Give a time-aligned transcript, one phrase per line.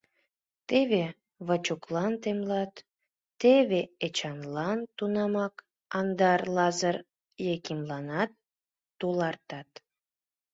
[0.69, 1.05] Теве
[1.47, 2.73] Вачуклан темлат,
[3.41, 5.55] теве Эчанлан, тунамак
[5.99, 6.97] адак Лазыр
[7.53, 8.31] Якимланат
[8.99, 9.69] тулартат.